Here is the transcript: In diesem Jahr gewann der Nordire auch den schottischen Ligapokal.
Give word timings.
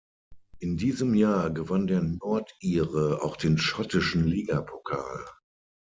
In 0.57 0.77
diesem 0.77 1.13
Jahr 1.13 1.51
gewann 1.51 1.85
der 1.85 2.01
Nordire 2.01 3.21
auch 3.21 3.37
den 3.37 3.59
schottischen 3.59 4.25
Ligapokal. 4.25 5.23